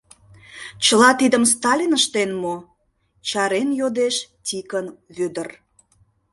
—Чыла 0.83 1.09
тидым 1.19 1.43
Сталин 1.53 1.91
ыштен 1.99 2.29
мо?— 2.43 2.55
чарен 3.27 3.69
йодеш 3.79 4.15
Тикын 4.45 4.87
Вӧдыр. 5.15 5.47